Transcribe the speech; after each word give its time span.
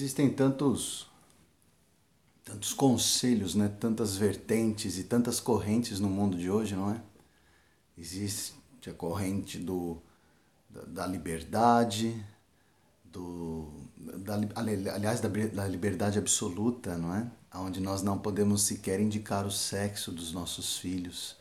Existem 0.00 0.30
tantos 0.30 1.06
tantos 2.42 2.72
conselhos, 2.72 3.54
né? 3.54 3.68
Tantas 3.68 4.16
vertentes 4.16 4.96
e 4.96 5.04
tantas 5.04 5.38
correntes 5.38 6.00
no 6.00 6.08
mundo 6.08 6.38
de 6.38 6.50
hoje, 6.50 6.74
não 6.74 6.90
é? 6.90 7.02
Existe 7.98 8.54
a 8.88 8.94
corrente 8.94 9.58
do 9.58 10.00
da, 10.70 10.80
da 10.84 11.06
liberdade, 11.06 12.24
do 13.04 13.70
da, 13.94 14.36
aliás 14.54 15.20
da, 15.20 15.28
da 15.28 15.68
liberdade 15.68 16.18
absoluta, 16.18 16.96
não 16.96 17.14
é? 17.14 17.30
Onde 17.54 17.78
nós 17.78 18.00
não 18.00 18.18
podemos 18.18 18.62
sequer 18.62 19.00
indicar 19.00 19.44
o 19.44 19.50
sexo 19.50 20.10
dos 20.10 20.32
nossos 20.32 20.78
filhos, 20.78 21.36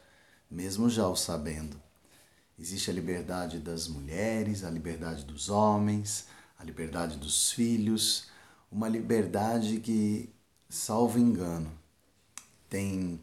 mesmo 0.51 0.89
já 0.89 1.07
o 1.07 1.15
sabendo. 1.15 1.81
Existe 2.59 2.91
a 2.91 2.93
liberdade 2.93 3.59
das 3.59 3.87
mulheres, 3.87 4.65
a 4.65 4.69
liberdade 4.69 5.23
dos 5.23 5.47
homens, 5.47 6.27
a 6.57 6.63
liberdade 6.65 7.15
dos 7.15 7.53
filhos, 7.53 8.27
uma 8.71 8.87
liberdade 8.87 9.79
que, 9.79 10.33
salvo 10.69 11.17
engano, 11.17 11.71
tem, 12.69 13.19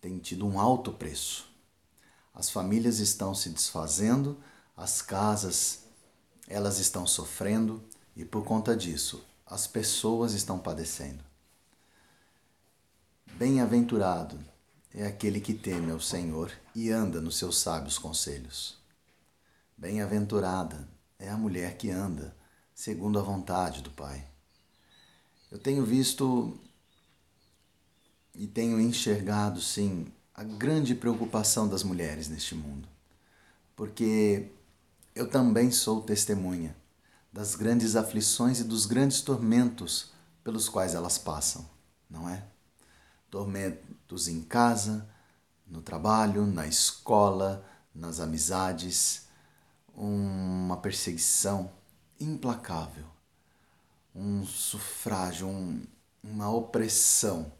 tem 0.00 0.18
tido 0.18 0.46
um 0.46 0.58
alto 0.58 0.92
preço. 0.92 1.48
As 2.34 2.50
famílias 2.50 2.98
estão 2.98 3.34
se 3.34 3.48
desfazendo, 3.50 4.38
as 4.76 5.00
casas 5.00 5.84
elas 6.48 6.78
estão 6.78 7.06
sofrendo 7.06 7.82
e 8.14 8.24
por 8.24 8.44
conta 8.44 8.76
disso 8.76 9.24
as 9.46 9.66
pessoas 9.66 10.32
estão 10.32 10.58
padecendo. 10.58 11.24
Bem-aventurado 13.34 14.38
é 14.94 15.06
aquele 15.06 15.40
que 15.40 15.54
teme 15.54 15.92
ao 15.92 16.00
Senhor 16.00 16.52
e 16.74 16.90
anda 16.90 17.20
nos 17.20 17.36
seus 17.36 17.58
sábios 17.58 17.98
conselhos. 17.98 18.78
Bem-aventurada 19.76 20.88
é 21.18 21.28
a 21.28 21.36
mulher 21.36 21.76
que 21.76 21.90
anda 21.90 22.34
segundo 22.74 23.18
a 23.18 23.22
vontade 23.22 23.82
do 23.82 23.90
Pai. 23.90 24.26
Eu 25.56 25.60
tenho 25.62 25.86
visto 25.86 26.54
e 28.34 28.46
tenho 28.46 28.78
enxergado, 28.78 29.58
sim, 29.58 30.12
a 30.34 30.44
grande 30.44 30.94
preocupação 30.94 31.66
das 31.66 31.82
mulheres 31.82 32.28
neste 32.28 32.54
mundo, 32.54 32.86
porque 33.74 34.50
eu 35.14 35.30
também 35.30 35.70
sou 35.70 36.02
testemunha 36.02 36.76
das 37.32 37.54
grandes 37.54 37.96
aflições 37.96 38.60
e 38.60 38.64
dos 38.64 38.84
grandes 38.84 39.22
tormentos 39.22 40.12
pelos 40.44 40.68
quais 40.68 40.94
elas 40.94 41.16
passam, 41.16 41.66
não 42.10 42.28
é? 42.28 42.44
tormentos 43.30 44.28
em 44.28 44.42
casa, 44.42 45.08
no 45.66 45.80
trabalho, 45.80 46.44
na 46.46 46.66
escola, 46.66 47.64
nas 47.94 48.20
amizades, 48.20 49.26
uma 49.94 50.76
perseguição 50.76 51.72
implacável, 52.20 53.15
um 54.16 54.44
sufrágio, 54.46 55.46
um, 55.46 55.82
uma 56.22 56.50
opressão 56.50 57.52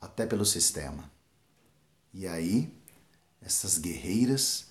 até 0.00 0.26
pelo 0.26 0.44
sistema. 0.44 1.10
E 2.12 2.26
aí, 2.26 2.72
essas 3.40 3.78
guerreiras 3.78 4.66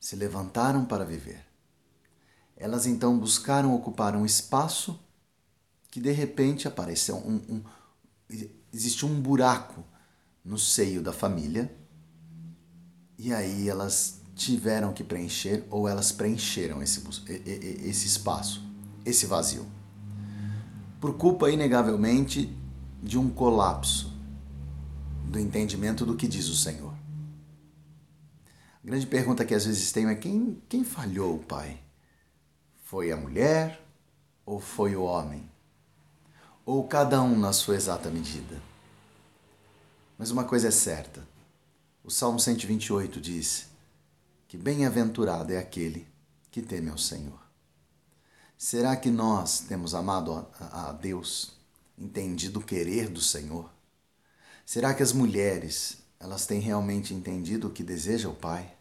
se 0.00 0.16
levantaram 0.16 0.84
para 0.84 1.04
viver. 1.04 1.44
Elas 2.56 2.86
então 2.86 3.18
buscaram 3.18 3.74
ocupar 3.74 4.16
um 4.16 4.24
espaço 4.24 4.98
que 5.90 6.00
de 6.00 6.10
repente 6.10 6.66
apareceu 6.66 7.16
um, 7.16 7.36
um 7.48 7.64
existe 8.72 9.06
um 9.06 9.20
buraco 9.20 9.84
no 10.44 10.58
seio 10.58 11.02
da 11.02 11.12
família 11.12 11.72
e 13.18 13.32
aí 13.32 13.68
elas 13.68 14.20
tiveram 14.34 14.92
que 14.92 15.04
preencher 15.04 15.64
ou 15.70 15.88
elas 15.88 16.10
preencheram 16.10 16.82
esse, 16.82 17.02
esse 17.28 18.06
espaço, 18.06 18.62
esse 19.04 19.26
vazio. 19.26 19.66
Por 21.04 21.18
culpa, 21.18 21.50
inegavelmente, 21.50 22.50
de 23.02 23.18
um 23.18 23.28
colapso 23.28 24.10
do 25.22 25.38
entendimento 25.38 26.06
do 26.06 26.16
que 26.16 26.26
diz 26.26 26.48
o 26.48 26.56
Senhor. 26.56 26.94
A 28.82 28.86
grande 28.86 29.06
pergunta 29.06 29.44
que 29.44 29.52
às 29.54 29.66
vezes 29.66 29.92
tenho 29.92 30.08
é 30.08 30.14
quem, 30.14 30.62
quem 30.66 30.82
falhou, 30.82 31.40
Pai? 31.40 31.78
Foi 32.84 33.12
a 33.12 33.18
mulher 33.18 33.86
ou 34.46 34.58
foi 34.58 34.96
o 34.96 35.02
homem? 35.02 35.46
ou 36.64 36.88
cada 36.88 37.20
um 37.20 37.38
na 37.38 37.52
sua 37.52 37.76
exata 37.76 38.10
medida. 38.10 38.58
Mas 40.16 40.30
uma 40.30 40.44
coisa 40.44 40.68
é 40.68 40.70
certa: 40.70 41.22
o 42.02 42.10
Salmo 42.10 42.40
128 42.40 43.20
diz 43.20 43.68
que 44.48 44.56
bem-aventurado 44.56 45.52
é 45.52 45.58
aquele 45.58 46.08
que 46.50 46.62
teme 46.62 46.88
ao 46.88 46.96
Senhor. 46.96 47.43
Será 48.56 48.96
que 48.96 49.10
nós 49.10 49.60
temos 49.60 49.94
amado 49.94 50.46
a 50.58 50.92
Deus, 50.92 51.52
entendido 51.98 52.60
o 52.60 52.64
querer 52.64 53.08
do 53.08 53.20
Senhor? 53.20 53.70
Será 54.64 54.94
que 54.94 55.02
as 55.02 55.12
mulheres, 55.12 55.98
elas 56.18 56.46
têm 56.46 56.60
realmente 56.60 57.12
entendido 57.12 57.68
o 57.68 57.70
que 57.70 57.82
deseja 57.82 58.28
o 58.28 58.34
Pai? 58.34 58.74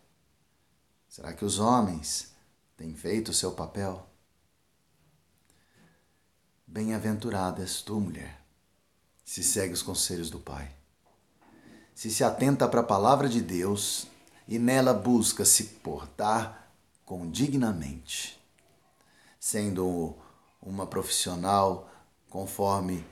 Será 1.10 1.34
que 1.34 1.44
os 1.44 1.60
homens 1.60 2.32
têm 2.78 2.96
feito 2.96 3.30
o 3.30 3.34
seu 3.34 3.52
papel? 3.52 4.08
Bem-aventurada 6.66 7.62
és 7.62 7.82
tu, 7.82 8.00
mulher, 8.00 8.42
se 9.26 9.44
segue 9.44 9.74
os 9.74 9.84
conselhos 9.84 10.30
do 10.30 10.40
Pai. 10.40 10.72
Se 11.94 12.10
se 12.10 12.24
atenta 12.24 12.68
para 12.68 12.80
a 12.80 12.86
palavra 12.86 13.30
de 13.30 13.42
Deus 13.42 14.08
e 14.48 14.58
nela 14.58 14.94
busca 14.94 15.46
se 15.46 15.66
portar 15.66 16.72
condignamente, 17.06 18.42
sendo 19.44 20.16
uma 20.62 20.88
profissional 20.88 21.92
conforme 22.30 23.06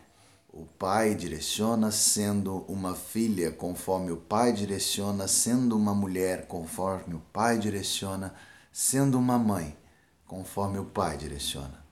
o 0.47 0.65
pai 0.65 1.13
direciona, 1.13 1.91
sendo 1.91 2.59
uma 2.69 2.95
filha 2.95 3.51
conforme 3.51 4.13
o 4.13 4.17
pai 4.17 4.53
direciona, 4.53 5.27
sendo 5.27 5.75
uma 5.75 5.93
mulher 5.93 6.47
conforme 6.47 7.15
o 7.15 7.19
pai 7.33 7.57
direciona, 7.57 8.33
sendo 8.71 9.19
uma 9.19 9.37
mãe 9.37 9.77
conforme 10.25 10.79
o 10.79 10.85
pai 10.85 11.17
direciona. 11.17 11.85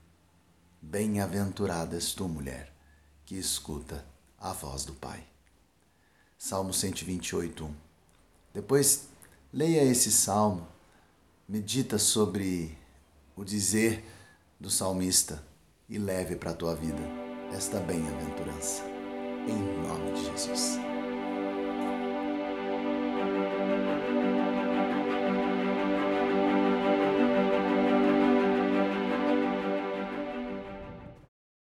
Bem-aventurada 0.80 1.94
és 1.94 2.14
tu, 2.14 2.26
mulher, 2.26 2.72
que 3.26 3.34
escuta 3.34 4.06
a 4.38 4.54
voz 4.54 4.86
do 4.86 4.94
Pai. 4.94 5.22
Salmo 6.38 6.72
128, 6.72 7.62
1. 7.62 7.74
Depois, 8.54 9.06
leia 9.52 9.84
esse 9.84 10.10
salmo, 10.10 10.66
medita 11.46 11.98
sobre 11.98 12.74
o 13.36 13.44
dizer 13.44 14.02
do 14.60 14.68
salmista 14.68 15.42
e 15.88 15.98
leve 15.98 16.36
para 16.36 16.50
a 16.50 16.54
tua 16.54 16.74
vida 16.74 17.02
esta 17.54 17.80
bem-aventurança. 17.80 18.84
Em 19.48 19.88
nome 19.88 20.12
de 20.12 20.26
Jesus. 20.26 20.78